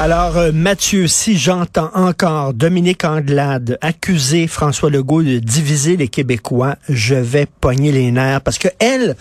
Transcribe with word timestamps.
Alors, 0.00 0.36
euh, 0.36 0.52
Mathieu, 0.52 1.08
si 1.08 1.36
j'entends 1.36 1.90
encore 1.92 2.54
Dominique 2.54 3.04
Anglade 3.04 3.78
accuser 3.80 4.46
François 4.46 4.90
Legault 4.90 5.24
de 5.24 5.40
diviser 5.40 5.96
les 5.96 6.06
Québécois, 6.06 6.76
je 6.88 7.16
vais 7.16 7.46
pogner 7.60 7.90
les 7.90 8.12
nerfs 8.12 8.40
parce 8.42 8.58
que 8.58 8.68
elle, 8.78 9.16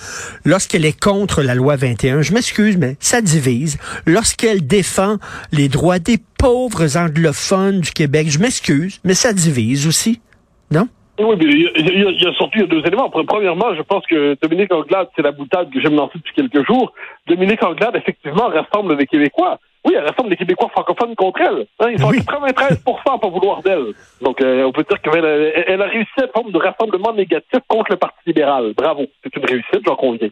lorsqu'elle 0.46 0.86
est 0.86 0.98
contre 0.98 1.42
la 1.42 1.56
loi 1.56 1.78
21, 1.78 2.22
je 2.22 2.32
m'excuse, 2.32 2.78
mais 2.78 2.96
ça 3.00 3.22
divise. 3.22 3.80
Lorsqu'elle 4.06 4.68
défend 4.68 5.18
les 5.52 5.68
droits 5.68 5.98
des 5.98 6.20
pauvres 6.38 6.96
anglophones 6.96 7.82
du 7.82 7.90
Québec, 7.90 8.30
je 8.30 8.38
m'excuse, 8.38 9.00
mais 9.04 9.16
ça 9.16 9.34
divise 9.34 9.88
aussi, 9.88 10.22
non? 10.70 10.88
Oui, 11.20 11.36
mais 11.38 11.46
il 11.46 11.62
y, 11.62 11.68
a, 11.68 12.10
il 12.12 12.22
y 12.24 12.28
a 12.28 12.34
surtout 12.34 12.60
il 12.60 12.62
y 12.62 12.64
a 12.64 12.68
deux 12.68 12.86
éléments. 12.86 13.10
Premièrement, 13.10 13.74
je 13.76 13.82
pense 13.82 14.06
que 14.06 14.38
Dominique 14.42 14.72
Anglade, 14.72 15.08
c'est 15.16 15.24
la 15.24 15.32
boutade 15.32 15.72
que 15.72 15.82
j'aime 15.82 15.96
lancer 15.96 16.20
depuis 16.20 16.34
quelques 16.34 16.66
jours. 16.68 16.94
Dominique 17.26 17.64
Anglade, 17.64 17.96
effectivement, 17.96 18.48
rassemble 18.50 18.96
les 18.96 19.08
Québécois. 19.08 19.58
Oui, 19.86 19.94
elle 19.96 20.06
rassemble 20.06 20.30
les 20.30 20.36
Québécois 20.38 20.70
francophones 20.70 21.16
contre 21.16 21.42
elle. 21.42 21.66
Hein, 21.80 21.90
ils 21.92 22.00
sont 22.00 22.10
Oui. 22.10 22.18
93 22.18 22.84
à 23.10 23.18
pas 23.18 23.28
vouloir 23.30 23.62
d'elle. 23.64 23.94
Donc, 24.22 24.42
euh, 24.42 24.64
on 24.66 24.72
peut 24.72 24.84
dire 24.88 25.02
qu'elle 25.02 25.26
a- 25.26 25.70
elle 25.70 25.82
a 25.82 25.86
réussi 25.86 26.20
à 26.22 26.28
forme 26.28 26.52
de 26.52 26.58
rassemblement 26.60 27.14
négatif 27.14 27.62
contre 27.68 27.92
le 27.92 27.98
Parti 27.98 28.18
libéral. 28.28 28.74
Bravo. 28.76 29.06
C'est 29.24 29.36
une 29.38 29.46
réussite, 29.46 29.82
j'en 29.86 29.96
conviens. 29.96 30.30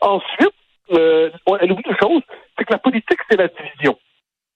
Ensuite, 0.00 0.54
euh, 0.92 1.30
elle 1.60 1.72
oublie 1.72 1.84
une 1.86 1.96
chose, 2.00 2.22
c'est 2.58 2.64
que 2.64 2.72
la 2.72 2.78
politique, 2.78 3.18
c'est 3.30 3.36
la 3.38 3.48
division. 3.48 3.96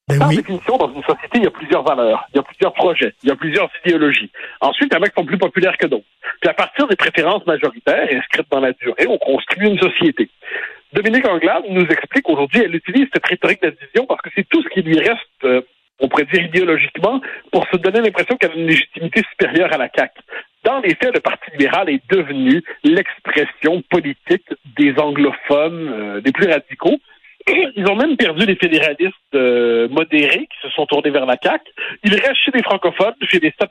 Ben 0.08 0.18
Par 0.18 0.28
oui. 0.28 0.36
définition, 0.36 0.76
dans 0.78 0.88
une 0.94 1.02
société, 1.02 1.27
il 1.38 1.44
y 1.44 1.46
a 1.46 1.50
plusieurs 1.50 1.82
valeurs, 1.82 2.26
il 2.32 2.36
y 2.36 2.40
a 2.40 2.42
plusieurs 2.42 2.72
projets, 2.72 3.14
il 3.22 3.28
y 3.28 3.32
a 3.32 3.36
plusieurs 3.36 3.70
idéologies. 3.84 4.30
Ensuite, 4.60 4.92
il 4.92 4.98
y 4.98 5.08
qui 5.08 5.14
sont 5.16 5.24
plus 5.24 5.38
populaires 5.38 5.76
que 5.76 5.86
d'autres. 5.86 6.04
Puis 6.40 6.50
à 6.50 6.54
partir 6.54 6.86
des 6.86 6.96
préférences 6.96 7.46
majoritaires 7.46 8.08
inscrites 8.12 8.46
dans 8.50 8.60
la 8.60 8.72
durée, 8.72 9.06
on 9.08 9.18
construit 9.18 9.68
une 9.68 9.78
société. 9.78 10.28
Dominique 10.92 11.26
Anglade 11.26 11.64
nous 11.68 11.84
explique 11.84 12.24
qu'aujourd'hui, 12.24 12.62
elle 12.64 12.74
utilise 12.74 13.08
cette 13.12 13.26
rhétorique 13.26 13.62
de 13.62 13.74
parce 14.08 14.22
que 14.22 14.30
c'est 14.34 14.48
tout 14.48 14.62
ce 14.62 14.68
qui 14.68 14.82
lui 14.82 14.98
reste, 14.98 15.44
euh, 15.44 15.60
on 16.00 16.08
pourrait 16.08 16.24
dire 16.32 16.42
idéologiquement, 16.42 17.20
pour 17.52 17.66
se 17.70 17.76
donner 17.76 18.00
l'impression 18.00 18.36
qu'elle 18.36 18.52
a 18.52 18.54
une 18.54 18.66
légitimité 18.66 19.22
supérieure 19.30 19.72
à 19.72 19.78
la 19.78 19.90
CAQ. 19.94 20.14
Dans 20.64 20.80
les 20.80 20.94
faits, 20.94 21.14
le 21.14 21.20
Parti 21.20 21.50
libéral 21.52 21.88
est 21.90 22.02
devenu 22.10 22.62
l'expression 22.84 23.82
politique 23.90 24.46
des 24.76 24.94
anglophones, 24.98 25.88
euh, 25.88 26.20
des 26.20 26.32
plus 26.32 26.50
radicaux. 26.50 26.98
Ils 27.76 27.86
ont 27.88 27.96
même 27.96 28.16
perdu 28.16 28.46
les 28.46 28.56
fédéralistes 28.56 29.14
euh, 29.34 29.88
modérés 29.88 30.46
qui 30.46 30.68
se 30.68 30.70
sont 30.70 30.86
tournés 30.86 31.10
vers 31.10 31.26
la 31.26 31.36
CAQ. 31.42 31.64
Il 32.04 32.14
reste 32.14 32.36
chez 32.44 32.50
les 32.52 32.62
francophones, 32.62 33.14
chez 33.22 33.40
les 33.40 33.52
7 33.58 33.70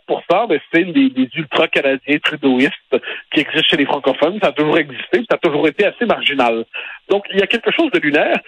mais 0.50 0.62
c'est 0.72 0.84
des, 0.86 1.10
des 1.10 1.30
ultra-canadiens 1.36 2.20
trudeauistes 2.20 2.98
qui 3.32 3.40
existent 3.40 3.68
chez 3.70 3.78
les 3.78 3.86
francophones. 3.86 4.40
Ça 4.42 4.50
a 4.50 4.52
toujours 4.52 4.78
existé, 4.78 5.24
ça 5.30 5.36
a 5.36 5.38
toujours 5.38 5.68
été 5.68 5.86
assez 5.86 6.06
marginal. 6.06 6.66
Donc, 7.10 7.26
il 7.32 7.40
y 7.40 7.44
a 7.44 7.48
quelque 7.48 7.72
chose 7.72 7.92
de 7.92 8.00
lunaire. 8.00 8.40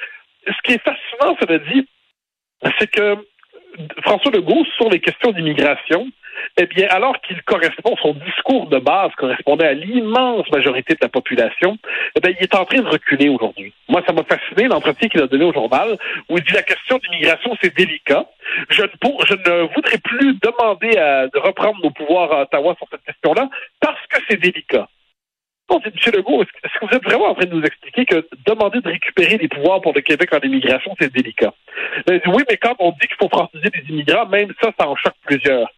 Ce 0.48 0.62
qui 0.64 0.74
est 0.74 0.84
fascinant, 0.84 1.36
cela 1.40 1.60
dit, 1.60 1.88
c'est 2.80 2.90
que 2.90 3.18
François 4.02 4.32
Legault, 4.32 4.66
sur 4.78 4.90
les 4.90 5.00
questions 5.00 5.32
d'immigration, 5.32 6.08
eh 6.62 6.66
bien, 6.66 6.88
alors 6.90 7.22
qu'il 7.22 7.42
correspond, 7.44 7.96
son 8.02 8.14
discours 8.16 8.68
de 8.68 8.80
base 8.80 9.12
correspondait 9.16 9.66
à 9.66 9.74
l'immense 9.74 10.46
majorité 10.52 10.94
de 10.94 11.00
la 11.02 11.08
population, 11.08 11.78
eh 12.16 12.20
bien, 12.20 12.34
il 12.38 12.44
est 12.44 12.54
en 12.54 12.66
train 12.66 12.82
de 12.82 12.88
reculer 12.88 13.30
aujourd'hui. 13.30 13.74
Moi, 13.88 14.04
ça 14.06 14.12
m'a 14.12 14.24
fasciné 14.24 14.68
l'entretien 14.68 15.08
qu'il 15.08 15.22
a 15.22 15.28
donné 15.28 15.46
au 15.46 15.54
journal, 15.54 15.98
où 16.28 16.38
il 16.38 16.44
dit 16.44 16.54
la 16.54 16.64
question 16.64 16.98
d'immigration, 16.98 17.56
c'est 17.62 17.74
délicat. 17.74 18.26
Je 18.72 18.82
ne, 18.82 19.74
voudrais 19.74 20.00
plus 20.00 20.34
demander 20.42 20.92
de 21.34 21.40
reprendre 21.40 21.80
nos 21.82 21.92
pouvoirs 21.92 22.30
à 22.34 22.42
Ottawa 22.42 22.76
sur 22.78 22.88
cette 22.92 23.06
question-là, 23.06 23.48
parce 23.80 24.06
que 24.08 24.20
c'est 24.28 24.42
délicat. 24.42 24.90
C'est 25.70 26.08
M. 26.08 26.14
Legault, 26.18 26.42
est-ce 26.42 26.80
que- 26.80 26.86
vous 26.86 26.98
êtes 26.98 27.04
vraiment 27.04 27.28
en 27.28 27.36
train 27.36 27.46
de 27.46 27.56
nous 27.56 27.64
expliquer 27.64 28.04
que 28.04 28.28
demander 28.46 28.82
de 28.82 28.90
récupérer 28.90 29.38
les 29.38 29.48
pouvoirs 29.48 29.80
pour 29.80 29.94
le 29.94 30.02
Québec 30.02 30.34
en 30.34 30.40
immigration, 30.40 30.94
c'est 31.00 31.14
délicat? 31.14 31.54
Il 32.08 32.16
dit, 32.16 32.22
oui, 32.28 32.44
mais 32.50 32.58
quand 32.58 32.76
on 32.80 32.92
dit 32.92 33.08
qu'il 33.08 33.18
faut 33.22 33.30
franciser 33.30 33.70
les 33.74 33.90
immigrants, 33.90 34.26
même 34.26 34.52
ça, 34.62 34.72
ça 34.78 34.90
en 34.90 34.96
choque 34.98 35.16
plusieurs. 35.26 35.70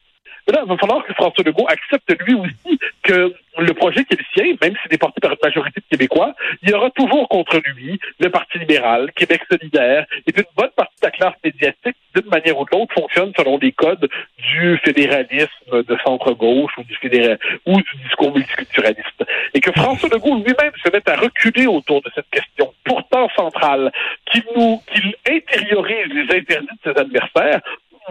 Là, 0.48 0.62
il 0.64 0.70
va 0.70 0.78
falloir 0.78 1.04
que 1.06 1.14
François 1.14 1.44
Legault 1.44 1.68
accepte 1.68 2.12
lui 2.26 2.34
aussi 2.34 2.80
que 3.04 3.34
le 3.58 3.74
projet 3.74 4.04
qui 4.06 4.14
est 4.14 4.20
le 4.20 4.26
sien, 4.34 4.56
même 4.62 4.76
s'il 4.82 4.94
est 4.94 4.98
porté 4.98 5.20
par 5.20 5.32
une 5.32 5.38
majorité 5.44 5.82
de 5.82 5.86
Québécois, 5.90 6.34
il 6.64 6.70
y 6.70 6.74
aura 6.74 6.90
toujours 6.92 7.28
contre 7.28 7.60
lui 7.76 8.00
le 8.20 8.30
Parti 8.30 8.60
libéral, 8.60 9.12
Québec 9.14 9.42
solidaire, 9.50 10.06
et 10.26 10.34
une 10.36 10.44
bonne 10.56 10.70
partie 10.76 10.96
de 11.02 11.08
la 11.08 11.12
classe 11.12 11.34
médiatique, 11.44 11.98
d'une 12.16 12.30
manière 12.30 12.58
ou 12.58 12.66
de 12.66 12.70
l'autre, 12.72 12.94
fonctionne 12.94 13.32
selon 13.38 13.58
les 13.58 13.72
codes 13.72 14.08
du 14.38 14.78
fédéralisme 14.84 15.50
de 15.72 15.98
centre-gauche 16.04 16.72
ou 16.78 16.84
du 16.84 16.96
fédéral 16.96 17.38
ou 17.66 17.76
du 17.76 18.04
discours 18.04 18.34
multiculturaliste. 18.34 19.24
Et 19.54 19.60
que 19.60 19.72
François 19.72 20.10
Legault 20.10 20.36
lui-même 20.36 20.72
se 20.84 20.90
mette 20.92 21.08
à 21.10 21.16
reculer 21.16 21.68
autour 21.68 22.02
de 22.02 22.12
cette 22.16 22.30
question, 22.30 22.74
pourtant 22.84 23.30
centrale, 23.36 23.92
qu'il 24.26 24.44
nous, 24.56 24.82
qu'il 24.92 25.14
intériorise 25.28 26.14
les 26.14 26.36
interdits 26.38 26.68
de 26.84 26.94
ses 26.94 27.00
adversaires, 27.00 27.62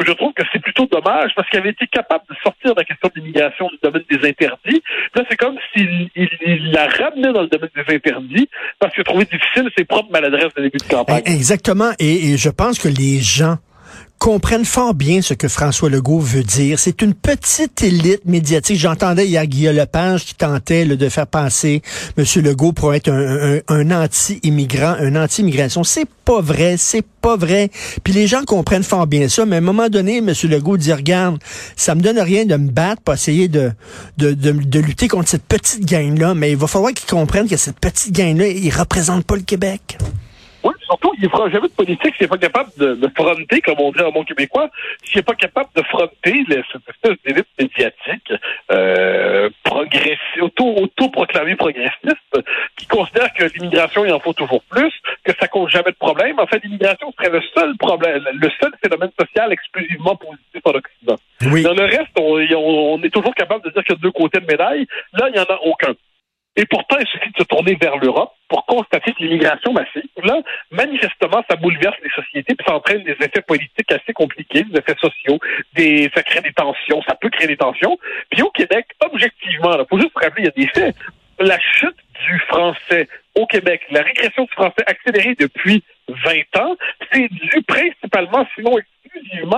je 0.07 0.13
trouve 0.13 0.33
que 0.33 0.43
c'est 0.53 0.63
plutôt 0.63 0.87
dommage 0.87 1.33
parce 1.37 1.49
qu'il 1.49 1.59
avait 1.59 1.71
été 1.71 1.87
capable 1.87 2.25
de 2.29 2.35
sortir 2.43 2.75
de 2.75 2.81
la 2.81 2.85
question 2.85 3.09
de 3.15 3.21
l'immigration 3.21 3.69
du 3.69 3.79
domaine 3.83 4.05
des 4.11 4.29
interdits. 4.29 4.83
Là, 5.15 5.23
c'est 5.29 5.37
comme 5.37 5.57
s'il 5.73 6.09
il, 6.15 6.29
il 6.47 6.73
la 6.73 6.87
ramenait 6.87 7.33
dans 7.33 7.43
le 7.43 7.49
domaine 7.49 7.71
des 7.75 7.95
interdits 7.95 8.49
parce 8.79 8.95
qu'il 8.95 9.03
a 9.03 9.05
trouvé 9.05 9.25
difficile 9.25 9.69
ses 9.77 9.85
propres 9.85 10.11
maladresses 10.11 10.55
de 10.57 10.63
début 10.63 10.79
de 10.79 10.89
campagne. 10.89 11.23
Eh, 11.27 11.33
Exactement. 11.33 11.93
Et 11.99 12.37
je 12.37 12.51
pense 12.51 12.79
que 12.79 12.89
les 12.89 13.21
gens 13.21 13.57
comprennent 14.21 14.67
fort 14.67 14.93
bien 14.93 15.23
ce 15.23 15.33
que 15.33 15.49
François 15.49 15.89
Legault 15.89 16.21
veut 16.21 16.43
dire. 16.43 16.79
C'est 16.79 17.01
une 17.01 17.15
petite 17.15 17.83
élite 17.83 18.27
médiatique. 18.27 18.79
J'entendais 18.79 19.27
hier 19.27 19.47
Guillaume 19.47 19.75
Lepage 19.75 20.27
qui 20.27 20.35
tentait 20.35 20.85
de 20.85 21.09
faire 21.09 21.27
passer 21.27 21.81
M. 22.19 22.25
Legault 22.45 22.73
pour 22.73 22.93
être 22.93 23.11
un, 23.11 23.91
anti-immigrant, 23.91 24.95
un 25.01 25.17
anti-immigration. 25.17 25.85
C'est 25.85 26.05
pas 26.27 26.43
vrai, 26.43 26.77
c'est 26.77 27.05
pas 27.23 27.39
vrai. 27.39 27.71
Puis 28.05 28.13
les 28.13 28.27
gens 28.27 28.45
comprennent 28.45 28.83
fort 28.83 29.07
bien 29.07 29.27
ça, 29.31 29.47
mais 29.47 29.57
à 29.57 29.59
un 29.59 29.63
moment 29.63 29.89
donné, 29.89 30.19
M. 30.19 30.31
Legault 30.45 30.77
dit, 30.77 30.93
regarde, 30.93 31.39
ça 31.75 31.95
me 31.95 32.03
donne 32.03 32.19
rien 32.19 32.45
de 32.45 32.57
me 32.57 32.71
battre 32.71 33.01
pour 33.01 33.15
essayer 33.15 33.49
de, 33.49 33.73
de, 34.19 34.35
de, 34.35 34.53
de 34.53 34.81
lutter 34.81 35.09
contre 35.09 35.31
cette 35.31 35.45
petite 35.45 35.87
gang-là, 35.87 36.35
mais 36.35 36.51
il 36.51 36.59
va 36.59 36.67
falloir 36.67 36.93
qu'ils 36.93 37.09
comprennent 37.09 37.49
que 37.49 37.57
cette 37.57 37.81
petite 37.81 38.15
gang-là, 38.15 38.49
il 38.49 38.71
représente 38.71 39.25
pas 39.25 39.37
le 39.37 39.43
Québec. 39.43 39.97
Surtout, 40.91 41.13
il 41.19 41.25
ne 41.25 41.29
fera 41.29 41.49
jamais 41.51 41.69
de 41.69 41.73
politique 41.73 42.17
s'il 42.17 42.25
n'est 42.25 42.29
pas 42.29 42.37
capable 42.39 42.71
de, 42.77 42.95
de 42.97 43.09
fronter, 43.17 43.61
comme 43.61 43.79
on 43.79 43.93
dit 43.93 44.01
en 44.01 44.11
bon 44.11 44.25
québécois, 44.25 44.69
s'il 45.05 45.19
n'est 45.19 45.23
pas 45.23 45.35
capable 45.37 45.69
de 45.77 45.83
fronter 45.83 46.45
les- 46.49 46.63
cette 46.73 46.83
espèce 46.89 47.17
d'élite 47.25 47.47
médiatique 47.61 48.33
euh, 48.73 49.49
auto, 50.41 50.65
autoproclamée 50.83 51.55
progressiste, 51.55 52.41
qui 52.77 52.87
considère 52.89 53.33
que 53.35 53.45
l'immigration, 53.45 54.05
il 54.05 54.13
en 54.13 54.19
faut 54.21 54.33
toujours 54.33 54.63
plus, 54.65 54.93
que 55.25 55.33
ça 55.39 55.47
cause 55.47 55.71
jamais 55.71 55.93
de 55.93 55.97
problème. 55.97 56.41
En 56.41 56.47
fait, 56.47 56.61
l'immigration 56.65 57.13
serait 57.17 57.31
le 57.31 57.43
seul 57.55 57.77
problème, 57.77 58.25
le 58.33 58.49
seul 58.61 58.73
phénomène 58.83 59.11
social 59.19 59.53
exclusivement 59.53 60.17
positif 60.17 60.61
en 60.65 60.71
Occident. 60.71 61.17
Oui. 61.53 61.63
Dans 61.63 61.75
le 61.75 61.85
reste, 61.85 62.19
on- 62.19 62.95
on 62.95 63.03
est 63.03 63.11
toujours 63.11 63.35
capable 63.35 63.65
de 63.65 63.71
dire 63.71 63.85
qu'il 63.85 63.95
y 63.95 63.99
a 63.99 64.01
deux 64.03 64.11
côtés 64.11 64.41
de 64.41 64.47
médaille. 64.47 64.87
Là, 65.13 65.29
il 65.29 65.35
n'y 65.35 65.39
en 65.39 65.45
a 65.45 65.59
aucun. 65.63 65.95
Et 66.61 66.67
pourtant, 66.67 66.99
il 67.01 67.07
suffit 67.07 67.31
de 67.31 67.39
se 67.39 67.45
tourner 67.45 67.75
vers 67.81 67.97
l'Europe 67.97 68.35
pour 68.47 68.67
constater 68.67 69.15
que 69.15 69.23
l'immigration 69.23 69.73
massive, 69.73 70.03
là, 70.23 70.43
manifestement, 70.71 71.43
ça 71.49 71.57
bouleverse 71.57 71.97
les 72.05 72.11
sociétés, 72.11 72.55
puis 72.55 72.67
ça 72.69 72.75
entraîne 72.75 73.03
des 73.03 73.13
effets 73.13 73.41
politiques 73.41 73.91
assez 73.91 74.13
compliqués, 74.13 74.65
des 74.65 74.79
effets 74.79 74.97
sociaux, 75.01 75.39
des, 75.73 76.11
ça 76.15 76.23
crée 76.23 76.43
des 76.43 76.53
tensions, 76.53 77.01
ça 77.09 77.15
peut 77.15 77.31
créer 77.31 77.47
des 77.47 77.57
tensions. 77.57 77.99
Puis 78.31 78.43
au 78.43 78.51
Québec, 78.51 78.89
objectivement, 79.01 79.73
il 79.79 79.87
faut 79.89 79.99
juste 79.99 80.13
rappeler, 80.15 80.43
il 80.43 80.45
y 80.45 80.49
a 80.49 80.67
des 80.67 80.67
faits. 80.67 80.97
La 81.39 81.59
chute 81.59 81.97
du 82.27 82.39
français 82.41 83.09
au 83.37 83.47
Québec, 83.47 83.81
la 83.91 84.03
régression 84.03 84.45
du 84.45 84.53
français 84.53 84.85
accélérée 84.87 85.37
depuis 85.41 85.83
20 86.09 86.61
ans, 86.63 86.77
c'est 87.11 87.29
dû 87.31 87.63
principalement, 87.67 88.47
sinon 88.55 88.77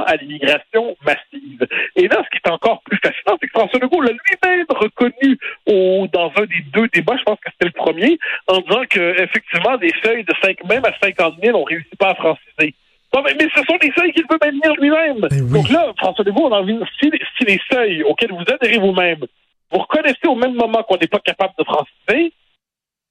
à 0.07 0.17
l'immigration 0.17 0.97
massive. 1.05 1.67
Et 1.97 2.09
là, 2.09 2.23
ce 2.25 2.31
qui 2.31 2.39
est 2.45 2.51
encore 2.51 2.83
plus 2.83 2.99
fascinant, 2.99 3.37
c'est 3.41 3.47
que 3.49 3.53
François 3.59 3.79
Legault 3.81 4.01
l'a 4.01 4.13
lui-même 4.13 4.67
reconnu 4.69 5.39
au, 5.67 6.07
dans 6.13 6.33
un 6.37 6.45
des 6.47 6.63
deux 6.73 6.89
débats, 6.89 7.17
je 7.19 7.23
pense 7.25 7.39
que 7.41 7.51
c'était 7.53 7.67
le 7.67 7.73
premier, 7.73 8.19
en 8.49 8.59
disant 8.61 8.83
que 8.89 9.23
effectivement 9.23 9.77
des 9.79 9.93
seuils 10.03 10.25
de 10.25 10.33
5, 10.43 10.65
même 10.65 10.85
à 10.85 10.93
50 11.03 11.35
000, 11.43 11.59
on 11.59 11.65
réussit 11.65 11.97
pas 11.97 12.11
à 12.11 12.15
franciser. 12.15 12.75
Non, 13.15 13.23
mais, 13.23 13.35
mais 13.39 13.49
ce 13.55 13.63
sont 13.65 13.77
des 13.77 13.93
seuils 13.97 14.13
qu'il 14.13 14.23
veut 14.31 14.39
maintenir 14.43 14.73
lui-même. 14.81 15.21
Ben 15.21 15.29
oui. 15.33 15.53
Donc 15.53 15.69
là, 15.69 15.93
François 15.99 16.25
Legault, 16.25 16.47
on 16.47 16.53
a 16.53 16.61
envie 16.61 16.79
si, 17.01 17.11
si 17.39 17.45
les 17.45 17.61
seuils 17.71 18.03
auxquels 18.05 18.33
vous 18.33 18.45
adhérez 18.53 18.79
vous-même, 18.79 19.21
vous 19.71 19.79
reconnaissez 19.79 20.27
au 20.27 20.35
même 20.35 20.55
moment 20.55 20.83
qu'on 20.83 20.97
n'est 20.97 21.07
pas 21.09 21.19
capable 21.21 21.53
de 21.59 21.65
franciser, 21.65 22.33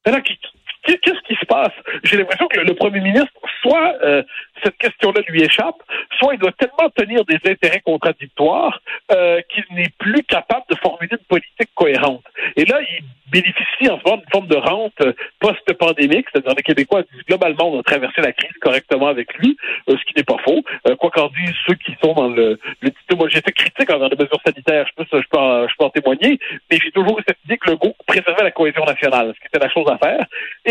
mais 0.06 0.12
là, 0.12 0.21
qui- 0.21 0.39
qu'est-ce 0.83 1.22
qui 1.28 1.36
se 1.36 1.45
passe? 1.45 1.74
J'ai 2.04 2.18
l'impression 2.18 2.48
que 2.48 2.60
le 2.60 2.74
premier 2.74 3.00
ministre, 3.01 3.31
soit, 3.62 3.95
euh, 4.04 4.24
cette 4.63 4.78
question-là 4.78 5.22
lui 5.28 5.44
échappe, 5.44 5.75
soit 6.18 6.33
il 6.33 6.39
doit 6.39 6.51
tellement 6.54 6.89
tenir 6.95 7.24
des 7.25 7.39
intérêts 7.50 7.81
contradictoires 7.81 8.81
euh, 9.12 9.42
qu'il 9.50 9.66
n'est 9.72 9.92
plus 9.98 10.24
capable 10.24 10.66
de 10.69 10.75
formuler 10.75 11.12
une 11.12 11.25
politique 11.25 11.69
cohérente. 11.75 12.24
Et 12.56 12.66
là, 12.66 12.80
il 12.81 13.04
bénéficie 13.31 13.89
en 13.89 13.98
ce 13.98 14.04
moment 14.04 14.18
d'une 14.18 14.30
forme 14.31 14.48
de 14.48 14.56
rente 14.56 15.01
euh, 15.01 15.13
post-pandémique, 15.39 16.28
c'est-à-dire 16.31 16.54
les 16.56 16.63
Québécois 16.63 17.01
disent 17.12 17.24
globalement 17.25 17.72
on 17.72 17.80
a 17.80 17.83
traversé 17.83 18.22
la 18.22 18.33
crise 18.33 18.51
correctement 18.62 19.07
avec 19.07 19.33
lui, 19.36 19.57
euh, 19.89 19.95
ce 19.98 20.06
qui 20.06 20.13
n'est 20.18 20.24
pas 20.24 20.38
faux. 20.44 20.62
Euh, 20.88 20.95
quoi 20.95 21.10
qu'en 21.10 21.30
disent 21.30 21.56
ceux 21.66 21.75
qui 21.75 21.95
sont 22.04 22.13
dans 22.13 22.28
le, 22.28 22.60
le 22.81 22.92
moi 23.16 23.28
j'étais 23.30 23.51
critique 23.51 23.89
envers 23.89 24.10
les 24.10 24.18
mesures 24.18 24.42
sanitaires, 24.45 24.86
je 24.88 25.04
peux, 25.04 25.19
je 25.19 25.28
peux, 25.30 25.38
en, 25.38 25.68
je 25.68 25.74
peux 25.78 25.86
en 25.86 25.89
témoigner, 25.89 26.39
mais 26.69 26.78
j'ai 26.83 26.92
toujours 26.92 27.19
eu 27.19 27.24
cette 27.28 27.38
idée 27.45 27.57
que 27.57 27.69
le 27.69 27.78
goût 27.78 27.94
préservait 28.06 28.44
la 28.44 28.51
cohésion 28.51 28.83
nationale, 28.83 29.33
ce 29.36 29.39
qui 29.39 29.48
était 29.48 29.66
la 29.66 29.72
chose 29.72 29.88
à 29.89 29.98
faire. 29.98 30.25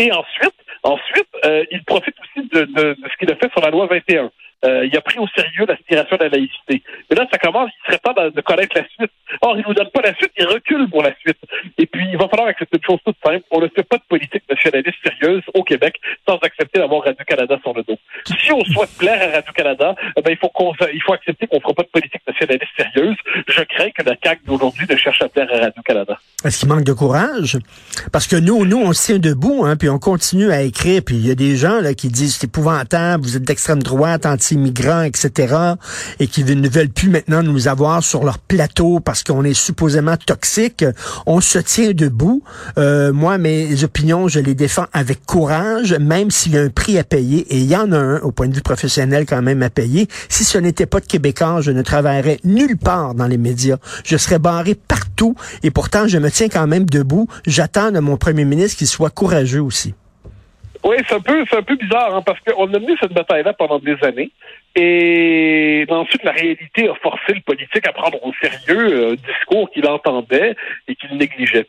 Ensuite, 0.09 0.55
ensuite, 0.83 1.29
il 1.71 1.83
profite 1.83 2.15
aussi 2.21 2.47
de, 2.47 2.63
de, 2.63 2.83
de 2.93 3.09
ce 3.11 3.17
qu'il 3.17 3.31
a 3.31 3.35
fait 3.35 3.51
sur 3.51 3.61
la 3.61 3.69
loi 3.69 3.87
21. 3.87 4.31
Euh, 4.63 4.85
il 4.85 4.95
a 4.95 5.01
pris 5.01 5.17
au 5.17 5.27
sérieux 5.35 5.65
l'aspiration 5.67 6.17
de 6.17 6.23
la 6.23 6.29
laïcité. 6.29 6.83
Mais 7.09 7.15
là, 7.15 7.27
ça 7.31 7.37
commence, 7.39 7.71
il 7.71 7.87
serait 7.87 8.13
pas 8.13 8.29
de 8.29 8.41
connaître 8.41 8.77
la 8.77 8.87
suite. 8.89 9.11
Or, 9.41 9.57
il 9.57 9.63
nous 9.67 9.73
donne 9.73 9.89
pas 9.89 10.01
la 10.01 10.13
suite, 10.15 10.31
il 10.37 10.45
recule 10.45 10.89
pour 10.89 11.01
la 11.01 11.15
suite. 11.19 11.37
Et 11.77 11.87
puis, 11.87 12.07
il 12.11 12.17
va 12.17 12.27
falloir 12.27 12.47
accepter 12.47 12.77
une 12.77 12.83
chose 12.83 12.99
toute 13.03 13.17
simple. 13.25 13.43
On 13.49 13.59
ne 13.59 13.67
fait 13.67 13.83
pas 13.83 13.97
de 13.97 14.03
politique 14.07 14.43
nationaliste 14.49 14.97
sérieuse 15.03 15.41
au 15.53 15.63
Québec 15.63 15.95
sans 16.27 16.37
accepter 16.37 16.79
d'avoir 16.79 17.03
Radio-Canada 17.03 17.57
sur 17.61 17.73
le 17.73 17.83
dos. 17.83 17.97
Si 18.25 18.51
on 18.51 18.63
souhaite 18.65 18.91
plaire 18.97 19.21
à 19.21 19.35
Radio-Canada, 19.37 19.95
eh 20.15 20.21
ben, 20.21 20.31
il 20.31 20.37
faut 20.37 20.49
qu'on, 20.49 20.73
il 20.93 21.01
faut 21.01 21.13
accepter 21.13 21.47
qu'on 21.47 21.59
fera 21.59 21.73
pas 21.73 21.83
de 21.83 21.87
politique 21.87 22.21
nationaliste 22.27 22.71
sérieuse. 22.77 23.15
Je 23.47 23.63
crains 23.63 23.89
que 23.89 24.03
la 24.03 24.15
CAQ 24.23 24.41
d'aujourd'hui 24.45 24.85
ne 24.89 24.95
cherche 24.95 25.21
à 25.21 25.29
plaire 25.29 25.47
à 25.51 25.59
Radio-Canada. 25.59 26.19
Est-ce 26.45 26.59
qu'il 26.59 26.69
manque 26.69 26.83
de 26.83 26.93
courage? 26.93 27.57
Parce 28.11 28.27
que 28.27 28.35
nous, 28.35 28.65
nous, 28.65 28.77
on 28.77 28.93
se 28.93 29.07
tient 29.07 29.19
debout, 29.19 29.63
hein, 29.65 29.75
puis 29.75 29.89
on 29.89 29.99
continue 29.99 30.51
à 30.51 30.61
écrire, 30.61 31.01
puis 31.05 31.15
il 31.15 31.27
y 31.27 31.31
a 31.31 31.35
des 31.35 31.55
gens, 31.55 31.81
là, 31.81 31.93
qui 31.93 32.09
disent 32.09 32.35
c'est 32.35 32.47
épouvantable, 32.47 33.23
vous 33.23 33.37
êtes 33.37 33.43
d'extrême 33.43 33.81
droite, 33.81 34.25
anti 34.25 34.57
migrants, 34.57 35.03
etc., 35.03 35.55
et 36.19 36.27
qui 36.27 36.43
ne 36.43 36.69
veulent 36.69 36.89
plus 36.89 37.09
maintenant 37.09 37.41
nous 37.43 37.67
avoir 37.67 38.03
sur 38.03 38.23
leur 38.23 38.39
plateau 38.39 38.99
parce 38.99 39.23
qu'on 39.31 39.43
est 39.43 39.53
supposément 39.53 40.17
toxique. 40.17 40.83
On 41.25 41.39
se 41.39 41.59
tient 41.59 41.91
debout. 41.93 42.43
Euh, 42.77 43.13
moi, 43.13 43.37
mes 43.37 43.83
opinions, 43.83 44.27
je 44.27 44.39
les 44.39 44.55
défends 44.55 44.87
avec 44.93 45.25
courage, 45.25 45.93
même 45.93 46.31
s'il 46.31 46.53
y 46.53 46.57
a 46.57 46.61
un 46.61 46.69
prix 46.69 46.97
à 46.97 47.03
payer, 47.03 47.39
et 47.49 47.57
il 47.57 47.67
y 47.67 47.75
en 47.75 47.91
a 47.91 47.97
un 47.97 48.19
au 48.19 48.31
point 48.31 48.47
de 48.47 48.53
vue 48.53 48.61
professionnel 48.61 49.25
quand 49.25 49.41
même 49.41 49.63
à 49.63 49.69
payer. 49.69 50.07
Si 50.27 50.43
ce 50.43 50.57
n'était 50.57 50.85
pas 50.85 50.99
de 50.99 51.05
Québécois, 51.05 51.61
je 51.61 51.71
ne 51.71 51.81
travaillerais 51.81 52.39
nulle 52.43 52.77
part 52.77 53.15
dans 53.15 53.27
les 53.27 53.37
médias. 53.37 53.77
Je 54.03 54.17
serais 54.17 54.39
barré 54.39 54.75
partout, 54.75 55.35
et 55.63 55.71
pourtant, 55.71 56.07
je 56.07 56.17
me 56.17 56.29
tiens 56.29 56.49
quand 56.49 56.67
même 56.67 56.85
debout. 56.85 57.27
J'attends 57.47 57.91
de 57.91 57.99
mon 57.99 58.17
premier 58.17 58.45
ministre 58.45 58.77
qu'il 58.77 58.87
soit 58.87 59.09
courageux 59.11 59.61
aussi. 59.61 59.93
Oui, 60.83 60.95
c'est 61.07 61.15
un 61.15 61.19
peu, 61.19 61.45
c'est 61.49 61.57
un 61.57 61.63
peu 61.63 61.75
bizarre, 61.75 62.15
hein, 62.15 62.23
parce 62.25 62.39
qu'on 62.39 62.65
a 62.65 62.79
mené 62.79 62.95
cette 62.99 63.13
bataille-là 63.13 63.53
pendant 63.53 63.79
des 63.79 63.95
années. 64.03 64.31
Et 64.75 65.85
ensuite, 65.89 66.23
la 66.23 66.31
réalité 66.31 66.87
a 66.87 66.95
forcé 66.95 67.33
le 67.33 67.41
politique 67.41 67.85
à 67.87 67.91
prendre 67.91 68.23
au 68.23 68.31
sérieux 68.41 69.11
un 69.11 69.13
discours 69.15 69.69
qu'il 69.71 69.85
entendait 69.85 70.55
et 70.87 70.95
qu'il 70.95 71.15
négligeait. 71.17 71.67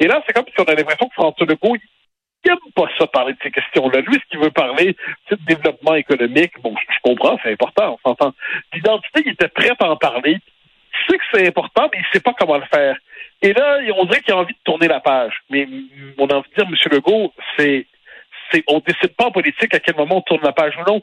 Et 0.00 0.06
là, 0.06 0.22
c'est 0.26 0.32
comme 0.32 0.44
si 0.46 0.60
on 0.60 0.64
a 0.64 0.74
l'impression 0.74 1.08
que 1.08 1.14
François 1.14 1.46
Legault, 1.46 1.76
il 1.76 2.48
n'aime 2.48 2.58
pas 2.74 2.88
ça 2.98 3.06
parler 3.06 3.32
de 3.32 3.38
ces 3.42 3.50
questions-là. 3.50 4.00
Lui, 4.02 4.14
ce 4.14 4.30
qu'il 4.30 4.38
veut 4.38 4.50
parler, 4.50 4.96
c'est 5.28 5.40
de 5.40 5.46
développement 5.46 5.94
économique. 5.94 6.52
Bon, 6.62 6.74
je 6.76 6.98
comprends, 7.02 7.38
c'est 7.42 7.52
important, 7.52 7.98
on 8.04 8.08
s'entend. 8.08 8.34
L'identité, 8.72 9.22
il 9.26 9.32
était 9.32 9.48
prêt 9.48 9.70
à 9.78 9.90
en 9.90 9.96
parler. 9.96 10.38
Il 10.38 11.10
sait 11.10 11.18
que 11.18 11.24
c'est 11.32 11.48
important, 11.48 11.88
mais 11.92 11.98
il 11.98 12.04
sait 12.12 12.22
pas 12.22 12.34
comment 12.38 12.58
le 12.58 12.66
faire. 12.72 12.96
Et 13.42 13.52
là, 13.52 13.80
on 13.96 14.04
dirait 14.04 14.20
qu'il 14.20 14.32
a 14.32 14.38
envie 14.38 14.54
de 14.54 14.58
tourner 14.64 14.86
la 14.86 15.00
page. 15.00 15.34
Mais 15.50 15.66
on 16.18 16.26
a 16.28 16.34
envie 16.34 16.48
de 16.50 16.62
dire, 16.62 16.66
M. 16.68 16.92
Legault, 16.92 17.32
c'est 17.56 17.86
on 18.68 18.78
décide 18.80 19.16
pas 19.16 19.26
en 19.26 19.30
politique 19.32 19.74
à 19.74 19.80
quel 19.80 19.96
moment 19.96 20.18
on 20.18 20.20
tourne 20.20 20.42
la 20.44 20.52
page 20.52 20.74
ou 20.76 20.90
non. 20.90 21.02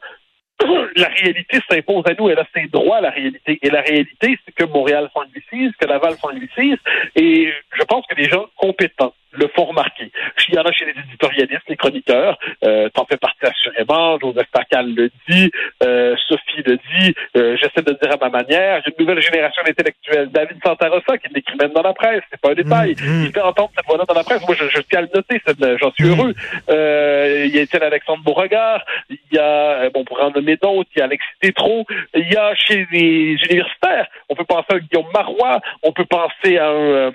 La 0.95 1.07
réalité 1.07 1.59
s'impose 1.69 2.03
à 2.07 2.13
nous, 2.13 2.29
elle 2.29 2.39
a 2.39 2.47
ses 2.53 2.67
droits 2.67 3.01
la 3.01 3.09
réalité. 3.09 3.59
Et 3.61 3.69
la 3.69 3.81
réalité, 3.81 4.37
c'est 4.45 4.53
que 4.53 4.65
Montréal 4.65 5.09
s'anglicise, 5.13 5.71
que 5.79 5.85
Laval 5.85 6.15
s'anglicise, 6.17 6.77
et 7.15 7.51
je 7.73 7.83
pense 7.83 8.05
que 8.07 8.15
les 8.15 8.29
gens 8.29 8.45
compétents 8.57 9.13
le 9.33 9.47
font 9.55 9.65
remarquer. 9.65 10.11
Il 10.49 10.55
y 10.55 10.59
en 10.59 10.63
a 10.63 10.71
chez 10.71 10.85
les 10.85 10.91
éditorialistes, 10.91 11.63
les 11.69 11.77
chroniqueurs, 11.77 12.37
euh, 12.63 12.89
t'en 12.89 13.05
fais 13.05 13.17
partie 13.17 13.45
assurément, 13.45 14.19
Joseph 14.19 14.47
Pacal 14.51 14.93
le 14.93 15.09
dit, 15.29 15.51
euh, 15.83 16.15
Sophie 16.27 16.63
le 16.65 16.77
dit, 16.77 17.15
euh, 17.37 17.55
j'essaie 17.55 17.81
de 17.81 17.91
le 17.91 17.97
dire 18.01 18.11
à 18.11 18.17
ma 18.17 18.29
manière, 18.29 18.81
j'ai 18.83 18.93
une 18.97 19.05
nouvelle 19.05 19.21
génération 19.21 19.63
d'intellectuels. 19.65 20.29
David 20.29 20.57
Santarossa, 20.63 21.17
qui 21.17 21.33
l'écrit 21.33 21.55
même 21.55 21.71
dans 21.71 21.81
la 21.81 21.93
presse, 21.93 22.21
c'est 22.29 22.41
pas 22.41 22.51
un 22.51 22.55
détail. 22.55 22.95
Mm, 22.99 23.05
mm. 23.05 23.25
Il 23.25 23.31
fait 23.31 23.41
entendre 23.41 23.71
cette 23.75 23.85
voix-là 23.85 24.03
dans 24.05 24.13
la 24.13 24.23
presse. 24.23 24.45
Moi, 24.45 24.55
je, 24.59 24.67
je 24.69 24.81
tiens 24.81 24.99
à 24.99 25.01
le 25.03 25.09
noter, 25.13 25.41
j'en 25.79 25.91
suis 25.91 26.05
mm. 26.05 26.09
heureux. 26.09 26.33
Euh, 26.69 27.45
il 27.45 27.55
y 27.55 27.59
a 27.59 27.61
Étienne 27.61 27.83
Alexandre 27.83 28.23
Beauregard, 28.23 28.83
il 29.09 29.17
y 29.31 29.37
a, 29.37 29.89
bon, 29.89 30.03
pour 30.03 30.21
en 30.21 30.31
nommer 30.31 30.57
d'autres, 30.57 30.89
il 30.95 30.99
y 30.99 31.01
a 31.01 31.05
Alexis 31.05 31.27
Tétrault, 31.39 31.85
il 32.13 32.31
y 32.31 32.35
a 32.35 32.53
chez 32.55 32.87
les 32.91 33.35
universitaires, 33.49 34.07
on 34.29 34.35
peut 34.35 34.45
penser 34.45 34.67
à 34.69 34.79
Guillaume 34.79 35.11
Marois, 35.13 35.61
on 35.83 35.91
peut 35.91 36.05
penser 36.05 36.57
à 36.57 36.69
un, 36.69 37.11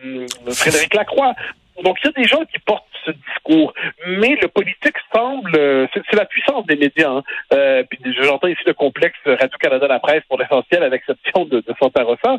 Frédéric 0.53 0.95
Lacroix, 0.95 1.35
donc, 1.83 1.99
il 2.03 2.07
y 2.07 2.09
a 2.09 2.23
des 2.23 2.29
gens 2.29 2.45
qui 2.45 2.59
portent 2.61 2.85
ce 3.05 3.11
discours, 3.13 3.73
mais 4.07 4.37
le 4.41 4.49
politique 4.49 4.97
semble, 5.15 5.53
c'est 5.95 6.17
la 6.17 6.25
puissance 6.25 6.67
des 6.67 6.77
médias. 6.77 7.11
Hein. 7.11 7.23
Euh, 7.53 7.85
j'entends 8.21 8.49
ici 8.49 8.63
le 8.67 8.75
complexe 8.75 9.17
Radio-Canada 9.25 9.87
La 9.87 10.01
Presse 10.01 10.23
pour 10.29 10.39
l'essentiel, 10.39 10.83
à 10.83 10.89
l'exception 10.89 11.45
de, 11.45 11.61
de 11.61 11.75
Santa 11.81 12.03
Rosa, 12.03 12.39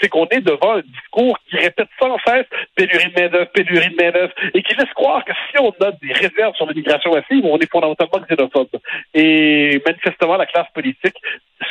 c'est 0.00 0.08
qu'on 0.08 0.26
est 0.28 0.40
devant 0.40 0.76
un 0.76 0.80
discours 0.80 1.38
qui 1.48 1.56
répète 1.56 1.88
sans 2.00 2.16
cesse 2.26 2.46
pénurie 2.74 3.12
de 3.12 3.20
main-d'œuvre, 3.20 3.50
pénurie 3.52 3.90
de 3.90 4.02
main-d'œuvre, 4.02 4.32
et 4.54 4.62
qui 4.62 4.74
laisse 4.74 4.92
croire 4.94 5.24
que 5.24 5.32
si 5.50 5.60
on 5.60 5.70
a 5.84 5.92
des 5.92 6.12
réserves 6.12 6.54
sur 6.54 6.66
l'immigration 6.66 7.12
massive, 7.12 7.44
on 7.44 7.58
est 7.58 7.70
fondamentalement 7.70 8.24
xénophobe. 8.26 8.68
Et 9.14 9.82
manifestement, 9.86 10.36
la 10.36 10.46
classe 10.46 10.70
politique 10.74 11.16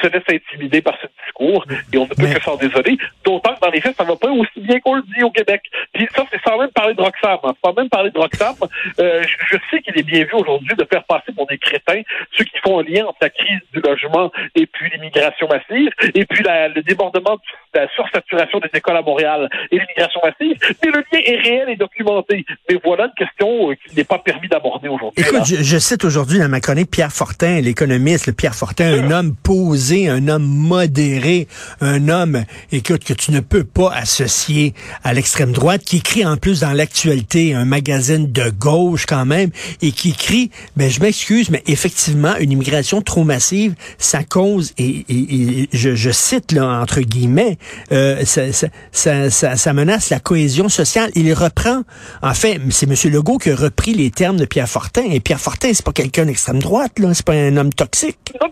se 0.06 0.14
laisse 0.14 0.24
intimider 0.30 0.82
par 0.82 0.96
ce 1.02 1.08
discours 1.26 1.66
et 1.92 1.98
on 1.98 2.04
ne 2.04 2.10
peut 2.10 2.28
que 2.28 2.42
s'en 2.42 2.56
désoler. 2.56 2.98
D'autant 3.24 3.56
que 3.56 3.60
dans 3.60 3.72
les 3.72 3.82
faits, 3.82 3.96
ça 3.96 4.04
ne 4.04 4.10
va 4.10 4.16
pas 4.16 4.30
aussi 4.30 4.60
bien 4.60 4.80
qu'on 4.80 4.96
le 4.96 5.04
dit 5.16 5.24
au 5.24 5.32
Québec. 5.32 5.64
Puis 5.94 6.08
ça, 6.16 6.26
c'est 6.32 6.42
sans 6.48 6.58
même 6.58 6.70
parler 6.70 6.94
de 6.94 7.02
Roxham. 7.02 7.40
Hein. 7.44 7.54
Sans 7.64 7.74
même 7.74 7.90
parler 7.90 8.12
de 8.12 8.18
Roxham. 8.18 8.56
Euh, 9.00 9.24
je, 9.24 9.58
sais 9.72 9.82
qu'il 9.82 9.98
est 9.98 10.04
bien 10.04 10.24
vu 10.24 10.34
aujourd'hui 10.34 10.76
de 10.76 10.86
faire 10.86 11.04
passer 11.06 11.32
pour 11.36 11.48
des 11.48 11.58
crétins 11.58 12.02
ceux 12.32 12.44
qui 12.44 12.58
font 12.64 12.80
un 12.80 12.84
lien 12.84 13.06
entre 13.06 13.18
la 13.22 13.30
crise 13.30 13.62
du 13.74 13.80
logement 13.82 14.32
et 14.56 14.66
puis 14.66 14.90
l'immigration 14.92 15.48
massive 15.48 15.90
et 16.14 16.26
puis 16.26 16.44
le 16.44 16.82
débordement, 16.82 17.38
la 17.74 17.88
sursaturation 17.90 18.60
des 18.60 18.70
écoles 18.74 18.98
à 18.98 19.02
Montréal 19.02 19.50
et 19.72 19.80
l'immigration 19.80 20.20
massive. 20.24 20.58
Mais 20.84 20.92
le 20.92 21.00
lien 21.00 21.20
est 21.26 21.38
réel 21.38 21.70
et 21.70 21.76
documenté. 21.76 22.46
Mais 22.70 22.78
voilà 22.84 23.06
une 23.06 23.14
question 23.14 23.72
euh, 23.72 23.76
qui 23.76 23.96
n'est 23.96 24.04
pas 24.04 24.20
permis 24.20 24.48
d'aborder. 24.48 24.90
Écoute, 25.18 25.46
je, 25.46 25.64
je, 25.64 25.78
cite 25.78 26.04
aujourd'hui 26.04 26.40
dans 26.40 26.50
ma 26.50 26.60
chronique 26.60 26.92
Pierre 26.92 27.12
Fortin, 27.12 27.62
l'économiste, 27.62 28.28
le 28.28 28.34
Pierre 28.34 28.54
Fortin, 28.54 29.02
un 29.02 29.12
homme 29.12 29.34
posé 29.34 30.10
un 30.10 30.28
homme 30.28 30.44
modéré, 30.44 31.48
un 31.80 32.10
homme, 32.10 32.44
écoute, 32.74 33.06
que 33.06 33.14
tu 33.14 33.32
ne 33.32 33.40
peux 33.40 33.64
pas 33.64 33.92
associer 33.94 34.74
à 35.06 35.14
l'extrême 35.14 35.54
droite, 35.54 35.84
qui 35.86 35.98
écrit 35.98 36.26
en 36.26 36.36
plus 36.36 36.60
dans 36.60 36.74
l'actualité 36.74 37.54
un 37.54 37.64
magazine 37.64 38.30
de 38.30 38.50
gauche 38.50 39.06
quand 39.06 39.26
même, 39.26 39.52
et 39.82 39.94
qui 39.94 40.10
écrit, 40.10 40.52
ben 40.76 40.90
je 40.90 41.00
m'excuse, 41.00 41.50
mais 41.50 41.64
effectivement, 41.66 42.36
une 42.38 42.52
immigration 42.52 43.02
trop 43.02 43.24
massive, 43.24 43.76
ça 43.98 44.24
cause, 44.24 44.74
et, 44.78 45.70
je, 45.72 46.12
cite 46.12 46.52
là 46.52 46.82
entre 46.82 47.00
guillemets, 47.00 47.58
euh, 47.94 48.26
ça, 48.26 48.52
ça, 48.52 49.30
ça, 49.30 49.56
ça, 49.56 49.74
menace 49.74 50.10
la 50.10 50.20
cohésion 50.20 50.68
sociale. 50.68 51.10
Il 51.16 51.34
reprend, 51.34 51.84
en 52.22 52.34
fait, 52.34 52.60
c'est 52.70 52.90
M. 52.90 53.14
Legault 53.14 53.38
qui 53.38 53.52
a 53.52 53.56
repris 53.56 53.94
les 53.94 54.12
termes 54.12 54.38
de 54.38 54.46
Pierre 54.46 54.70
Fortin, 54.70 55.05
et 55.12 55.20
Pierre 55.20 55.40
Fortin, 55.40 55.74
c'est 55.74 55.86
pas 55.86 55.92
quelqu'un 55.92 56.26
d'extrême 56.26 56.60
droite, 56.60 57.00
là, 57.00 57.14
c'est 57.14 57.26
pas 57.26 57.34
un 57.34 57.56
homme 57.58 57.74
toxique. 57.74 58.18
Non, 58.42 58.50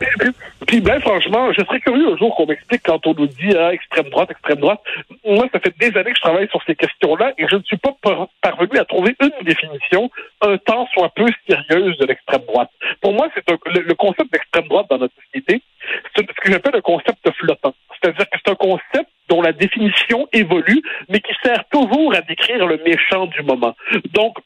puis, 0.67 0.79
ben, 0.81 1.00
franchement, 1.01 1.51
je 1.51 1.63
serais 1.63 1.79
curieux 1.79 2.13
un 2.13 2.17
jour 2.17 2.36
qu'on 2.36 2.45
m'explique 2.45 2.81
quand 2.83 3.05
on 3.05 3.13
nous 3.13 3.27
dit 3.27 3.55
ah, 3.57 3.74
extrême 3.74 4.10
droite, 4.10 4.31
extrême 4.31 4.60
droite. 4.60 4.79
Moi, 5.25 5.48
ça 5.51 5.60
fait 5.60 5.74
des 5.77 5.98
années 5.98 6.12
que 6.12 6.17
je 6.17 6.22
travaille 6.22 6.48
sur 6.50 6.62
ces 6.65 6.75
questions-là 6.75 7.33
et 7.38 7.45
je 7.48 7.57
ne 7.57 7.63
suis 7.63 7.77
pas 7.77 7.95
parvenu 8.41 8.79
à 8.79 8.86
trouver 8.86 9.15
une 9.22 9.45
définition 9.45 10.10
un 10.41 10.57
temps 10.57 10.88
soit 10.93 11.10
peu 11.10 11.25
sérieuse 11.48 11.98
de 11.98 12.05
l'extrême 12.05 12.43
droite. 12.48 12.69
Pour 13.01 13.13
moi, 13.13 13.27
c'est 13.36 13.43
le, 13.50 13.93
concept 13.93 14.31
d'extrême 14.31 14.67
droite 14.67 14.88
dans 14.89 14.98
notre 14.98 15.13
société, 15.25 15.62
c'est 16.15 16.25
ce 16.27 16.41
que 16.41 16.51
j'appelle 16.51 16.74
le 16.74 16.81
concept 16.81 17.29
flottant. 17.38 17.74
C'est-à-dire 18.01 18.29
que 18.29 18.38
c'est 18.43 18.51
un 18.51 18.55
concept 18.55 19.10
dont 19.29 19.41
la 19.41 19.53
définition 19.53 20.27
évolue, 20.33 20.81
mais 21.10 21.19
qui 21.19 21.33
sert 21.43 21.63
toujours 21.72 22.13
à 22.15 22.22
décrire 22.22 22.65
le 22.65 22.79
méchant 22.86 23.27
du 23.27 23.41
moment. 23.43 23.75
Donc, 24.13 24.38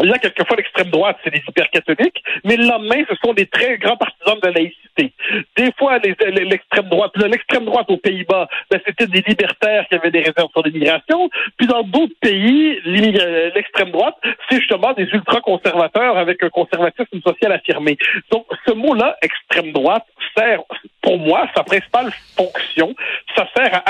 il 0.00 0.08
y 0.08 0.12
a 0.12 0.18
quelquefois 0.18 0.56
l'extrême 0.56 0.90
droite, 0.90 1.18
c'est 1.22 1.32
les 1.32 1.42
hypercatholiques, 1.46 2.22
mais 2.44 2.56
le 2.56 2.66
lendemain, 2.66 3.04
ce 3.08 3.14
sont 3.24 3.34
des 3.34 3.46
très 3.46 3.76
grands 3.78 3.96
partisans 3.96 4.38
de 4.40 4.46
la 4.46 4.52
laïcité. 4.52 5.12
Des 5.56 5.70
fois, 5.78 5.98
l'extrême 5.98 6.88
droite, 6.88 7.12
l'extrême 7.16 7.64
droite 7.66 7.86
aux 7.88 7.98
Pays-Bas, 7.98 8.48
ben, 8.70 8.80
c'était 8.86 9.06
des 9.06 9.22
libertaires 9.26 9.86
qui 9.88 9.94
avaient 9.94 10.10
des 10.10 10.20
réserves 10.20 10.50
sur 10.52 10.62
l'immigration. 10.62 11.28
Puis 11.56 11.66
dans 11.66 11.82
d'autres 11.82 12.14
pays, 12.20 12.80
l'extrême 12.84 13.90
droite, 13.90 14.16
c'est 14.48 14.58
justement 14.58 14.92
des 14.94 15.04
ultra-conservateurs 15.04 16.16
avec 16.16 16.42
un 16.42 16.50
conservatisme 16.50 17.20
social 17.24 17.52
affirmé. 17.52 17.96
Donc, 18.30 18.46
ce 18.66 18.72
mot-là, 18.72 19.16
extrême 19.22 19.72
droite, 19.72 20.04
sert, 20.36 20.62
pour 21.02 21.18
moi, 21.18 21.48
sa 21.54 21.62
principale 21.64 22.10
fonction, 22.36 22.94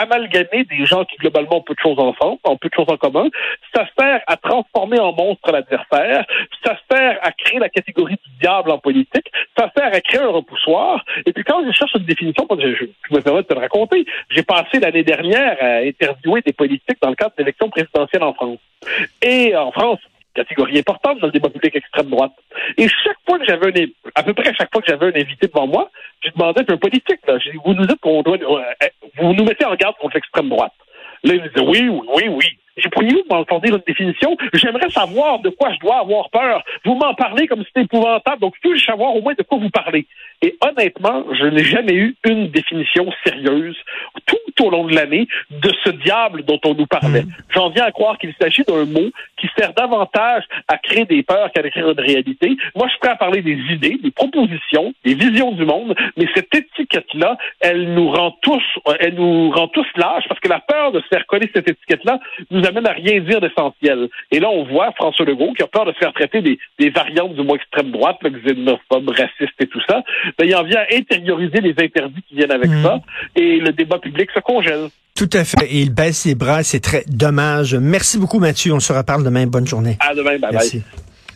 amalgamer 0.03 0.65
des 0.65 0.85
gens 0.85 1.05
qui 1.05 1.17
globalement 1.17 1.59
ont 1.59 1.63
peu 1.63 1.75
de 1.75 1.81
choses 1.81 1.99
ensemble, 1.99 2.39
ont 2.45 2.57
peu 2.57 2.69
de 2.69 2.75
choses 2.75 2.89
en 2.89 2.97
commun. 2.97 3.29
Ça 3.75 3.87
sert 3.99 4.21
à 4.27 4.37
transformer 4.37 4.99
en 4.99 5.13
monstre 5.13 5.51
l'adversaire. 5.53 6.25
Ça 6.65 6.77
sert 6.91 7.19
à 7.23 7.33
créer 7.33 7.59
la 7.59 7.69
catégorie 7.69 8.19
du 8.25 8.31
diable 8.41 8.71
en 8.71 8.79
politique. 8.79 9.31
Ça 9.57 9.71
sert 9.77 9.93
à 9.93 10.01
créer 10.01 10.21
un 10.21 10.29
repoussoir. 10.29 11.05
Et 11.27 11.33
puis 11.33 11.45
quand 11.45 11.65
je 11.67 11.73
cherche 11.73 11.95
une 11.95 12.05
définition, 12.05 12.47
je, 12.51 12.75
je, 12.75 12.85
je 13.09 13.15
me 13.15 13.21
permets 13.21 13.43
de 13.43 13.47
te 13.47 13.55
le 13.55 13.61
raconter, 13.61 14.05
j'ai 14.31 14.43
passé 14.43 14.81
l'année 14.81 15.05
dernière 15.05 15.57
à 15.61 15.77
interviewer 15.79 16.43
des 16.43 16.53
politiques 16.53 16.99
dans 17.01 17.11
le 17.11 17.17
cadre 17.17 17.35
d'élections 17.37 17.69
présidentielles 17.69 18.23
en 18.23 18.35
France. 18.35 18.59
Et 19.23 19.55
en 19.57 19.71
France, 19.73 20.01
catégorie 20.35 20.79
importante 20.79 21.21
dans 21.21 21.27
le 21.27 21.33
débat 21.33 21.51
public 21.51 21.77
extrême 21.77 22.09
droite. 22.09 22.33
Et 22.77 22.89
chaque 22.89 23.19
fois 23.27 23.39
que 23.39 23.45
j'avais 23.45 23.83
un, 23.83 23.87
à 24.15 24.23
peu 24.23 24.35
près 24.35 24.53
chaque 24.55 24.73
fois 24.73 24.81
que 24.83 24.89
j'avais 24.89 25.07
un 25.07 25.21
invité 25.21 25.47
devant 25.47 25.67
moi, 25.67 25.91
je 26.25 26.31
demandais 26.31 26.65
un 26.69 26.77
politique, 26.77 27.21
là, 27.27 27.39
vous 27.65 27.75
nous 27.75 27.87
dites 27.87 28.01
qu'on 28.01 28.23
doit, 28.23 28.37
euh, 28.37 28.63
vous 29.19 29.33
nous 29.35 29.45
mettez 29.45 29.65
en 29.65 29.75
garde 29.75 29.97
contre 29.97 30.15
l'extrême 30.15 30.49
droite. 30.49 30.73
Là, 31.25 31.35
il 31.35 31.43
me 31.43 31.49
disait 31.49 31.67
oui, 31.67 31.89
oui, 31.89 32.09
oui, 32.17 32.29
oui. 32.29 32.59
J'ai 32.77 32.89
pourriez-vous 32.89 33.23
m'entendre 33.31 33.67
une 33.67 33.83
définition? 33.87 34.37
J'aimerais 34.55 34.89
savoir 34.89 35.41
de 35.41 35.51
quoi 35.51 35.73
je 35.75 35.79
dois 35.81 35.99
avoir 35.99 36.31
peur. 36.31 36.65
Vous 36.85 36.95
m'en 36.95 37.15
parlez 37.15 37.47
comme 37.47 37.61
si 37.61 37.67
c'était 37.67 37.83
épouvantable, 37.83 38.41
donc 38.41 38.55
puis-je 38.63 38.85
savoir 38.85 39.15
au 39.15 39.21
moins 39.21 39.35
de 39.35 39.43
quoi 39.43 39.59
vous 39.59 39.69
parlez? 39.69 40.07
Et 40.41 40.57
honnêtement, 40.67 41.25
je 41.33 41.45
n'ai 41.47 41.65
jamais 41.65 41.95
eu 41.95 42.17
une 42.25 42.49
définition 42.49 43.13
sérieuse 43.27 43.77
tout 44.25 44.52
au 44.63 44.71
long 44.71 44.85
de 44.85 44.95
l'année 44.95 45.29
de 45.51 45.73
ce 45.85 45.91
diable 45.91 46.45
dont 46.45 46.61
on 46.65 46.75
nous 46.75 46.87
parlait. 46.87 47.23
Hmm. 47.23 47.33
J'en 47.55 47.71
viens 47.71 47.85
à 47.85 47.93
croire 47.93 48.19
qu'il 48.19 48.35
s'agit 48.41 48.63
d'un 48.63 48.85
mot 48.85 49.11
qui 49.39 49.49
sert 49.59 49.73
davantage 49.75 50.45
à 50.69 50.79
créer 50.79 51.05
des 51.05 51.23
peurs 51.23 51.51
qu'à 51.53 51.63
décrire 51.63 51.91
une 51.91 52.01
réalité. 52.01 52.57
Moi, 52.75 52.87
je 52.87 52.91
suis 52.91 53.01
prêt 53.01 53.11
à 53.11 53.17
parler 53.17 53.43
des 53.43 53.59
idées, 53.71 53.99
des 54.03 54.11
propositions, 54.11 54.95
des 55.05 55.15
visions 55.15 55.53
du 55.53 55.65
monde, 55.65 55.95
mais 56.17 56.27
cette 56.35 56.55
étiquette-là, 56.55 57.37
elle 57.61 57.95
nous 57.95 58.11
rend 58.11 58.37
tous, 58.43 58.63
elle 59.01 59.15
nous 59.15 59.51
rend 59.51 59.69
tous 59.69 59.87
lâches 59.97 60.25
parce 60.29 60.41
que 60.41 60.49
la 60.49 60.61
peur 60.61 60.93
de 60.93 61.01
se 61.01 61.07
faire 61.07 61.27
coller 61.27 61.51
cette 61.55 61.69
étiquette-là 61.69 62.21
nous 62.51 62.65
amène 62.67 62.87
à 62.87 62.93
rien 62.93 63.21
dire 63.21 63.41
d'essentiel. 63.41 64.09
Et 64.31 64.41
là, 64.41 64.49
on 64.51 64.65
voit 64.65 64.93
François 64.93 65.25
Legault 65.27 65.53
qui 65.55 65.63
a 65.63 65.67
peur 65.67 65.85
de 65.85 65.93
se 65.93 65.99
faire 65.99 66.13
traiter 66.13 66.41
des, 66.41 66.59
des 66.79 66.91
variantes 66.91 67.35
du 67.35 67.43
mot 67.43 67.57
extrême 67.57 67.91
droite, 67.91 68.19
le 68.23 68.31
xénophobe, 68.31 69.09
raciste 69.11 69.61
et 69.61 69.67
tout 69.67 69.81
ça 69.89 70.03
ben, 70.39 70.47
il 70.47 70.55
en 70.55 70.63
vient 70.63 70.81
à 70.81 70.95
intérioriser 70.95 71.61
les 71.61 71.75
interdits 71.79 72.23
qui 72.29 72.37
viennent 72.37 72.53
avec 72.53 72.71
hmm. 72.71 72.83
ça 72.83 73.01
et 73.37 73.59
le 73.59 73.71
débat 73.73 73.99
public 73.99 74.31
se 74.35 74.41
congèle. 74.55 74.89
Tout 75.15 75.31
à 75.33 75.45
fait. 75.45 75.67
Et 75.67 75.81
il 75.83 75.91
baisse 75.93 76.25
les 76.25 76.35
bras, 76.35 76.63
c'est 76.63 76.81
très 76.81 77.05
dommage. 77.07 77.75
Merci 77.75 78.19
beaucoup, 78.19 78.39
Mathieu. 78.39 78.73
On 78.73 78.81
se 78.81 78.93
reparle 78.93 79.25
demain. 79.25 79.47
Bonne 79.47 79.67
journée. 79.67 79.97
À 80.01 80.15
demain. 80.15 80.39
Bye 80.39 80.51
Merci. 80.53 80.79
bye. 80.79 81.12